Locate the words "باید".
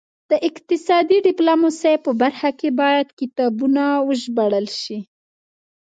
2.81-3.07